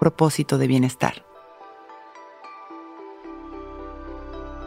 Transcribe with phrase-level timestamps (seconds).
[0.00, 1.24] propósito de bienestar.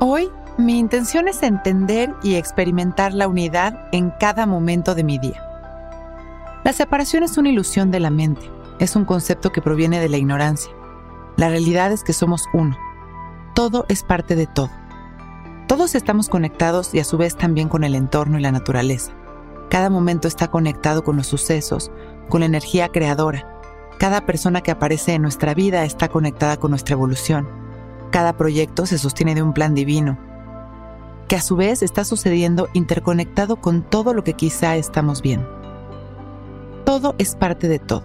[0.00, 0.28] Hoy
[0.58, 5.42] mi intención es entender y experimentar la unidad en cada momento de mi día.
[6.64, 10.18] La separación es una ilusión de la mente, es un concepto que proviene de la
[10.18, 10.72] ignorancia.
[11.36, 12.76] La realidad es que somos uno.
[13.54, 14.70] Todo es parte de todo.
[15.66, 19.12] Todos estamos conectados y a su vez también con el entorno y la naturaleza.
[19.70, 21.92] Cada momento está conectado con los sucesos,
[22.28, 23.59] con la energía creadora.
[24.00, 27.46] Cada persona que aparece en nuestra vida está conectada con nuestra evolución.
[28.10, 30.18] Cada proyecto se sostiene de un plan divino,
[31.28, 35.46] que a su vez está sucediendo interconectado con todo lo que quizá estamos viendo.
[36.86, 38.04] Todo es parte de todo,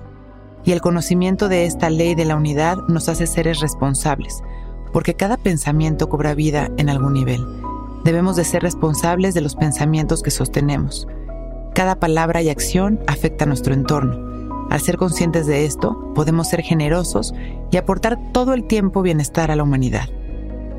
[0.65, 4.43] y el conocimiento de esta ley de la unidad nos hace seres responsables,
[4.91, 7.41] porque cada pensamiento cobra vida en algún nivel.
[8.03, 11.07] Debemos de ser responsables de los pensamientos que sostenemos.
[11.73, 14.34] Cada palabra y acción afecta a nuestro entorno.
[14.69, 17.33] Al ser conscientes de esto, podemos ser generosos
[17.71, 20.09] y aportar todo el tiempo bienestar a la humanidad.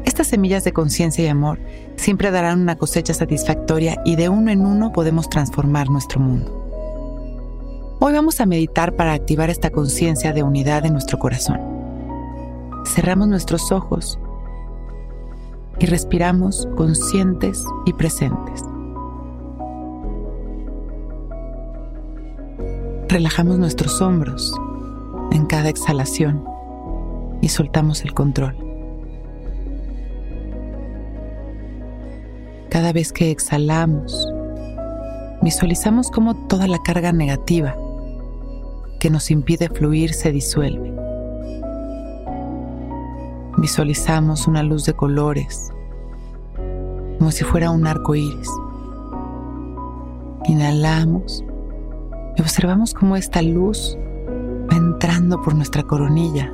[0.05, 1.59] Estas semillas de conciencia y amor
[1.97, 6.67] siempre darán una cosecha satisfactoria y de uno en uno podemos transformar nuestro mundo.
[7.99, 11.61] Hoy vamos a meditar para activar esta conciencia de unidad en nuestro corazón.
[12.85, 14.19] Cerramos nuestros ojos
[15.79, 18.63] y respiramos conscientes y presentes.
[23.17, 24.55] Relajamos nuestros hombros
[25.33, 26.45] en cada exhalación
[27.41, 28.55] y soltamos el control.
[32.69, 34.31] Cada vez que exhalamos,
[35.41, 37.75] visualizamos cómo toda la carga negativa
[39.01, 40.93] que nos impide fluir se disuelve.
[43.57, 45.73] Visualizamos una luz de colores,
[47.17, 48.51] como si fuera un arco iris.
[50.45, 51.43] Inhalamos
[52.37, 53.97] y observamos cómo esta luz
[54.71, 56.53] va entrando por nuestra coronilla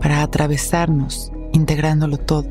[0.00, 2.46] para atravesarnos, integrándolo todo.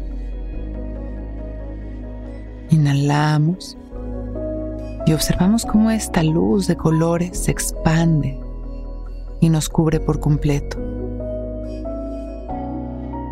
[2.69, 3.77] Inhalamos
[5.05, 8.39] y observamos cómo esta luz de colores se expande
[9.39, 10.77] y nos cubre por completo.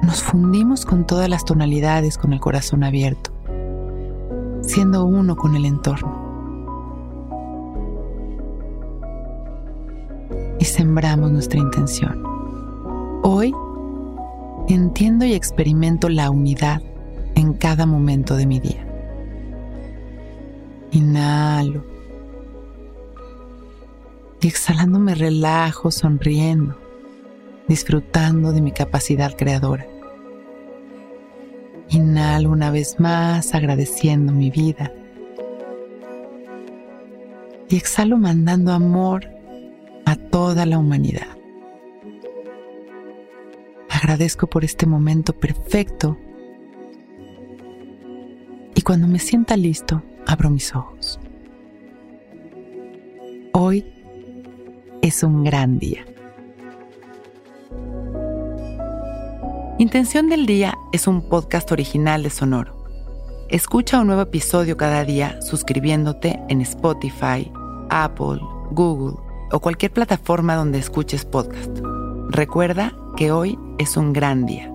[0.03, 3.31] Nos fundimos con todas las tonalidades con el corazón abierto,
[4.61, 6.24] siendo uno con el entorno.
[10.65, 12.21] Sembramos nuestra intención.
[13.23, 13.53] Hoy
[14.67, 16.81] entiendo y experimento la unidad
[17.35, 18.85] en cada momento de mi día.
[20.91, 21.85] Inhalo.
[24.41, 26.75] Y exhalando me relajo sonriendo,
[27.67, 29.85] disfrutando de mi capacidad creadora.
[31.89, 34.91] Inhalo una vez más agradeciendo mi vida.
[37.69, 39.34] Y exhalo mandando amor
[40.05, 41.27] a toda la humanidad.
[43.89, 46.17] Agradezco por este momento perfecto.
[48.75, 51.19] Y cuando me sienta listo, abro mis ojos.
[53.53, 53.85] Hoy
[55.01, 56.05] es un gran día.
[59.77, 62.85] Intención del Día es un podcast original de Sonoro.
[63.49, 67.51] Escucha un nuevo episodio cada día suscribiéndote en Spotify,
[67.89, 68.39] Apple,
[68.71, 71.79] Google o cualquier plataforma donde escuches podcast.
[72.29, 74.74] Recuerda que hoy es un gran día.